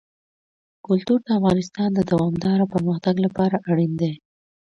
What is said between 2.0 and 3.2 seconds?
دوامداره پرمختګ